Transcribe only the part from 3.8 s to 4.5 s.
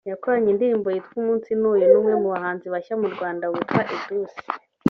Edouce